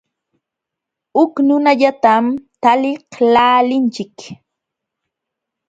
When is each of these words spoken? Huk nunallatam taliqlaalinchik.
Huk 1.17 1.33
nunallatam 1.47 2.25
taliqlaalinchik. 2.61 4.15